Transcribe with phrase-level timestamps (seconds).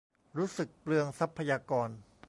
[0.37, 1.89] รู้สึกเปลืองทรัพยากร